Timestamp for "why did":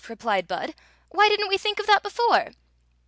1.09-1.39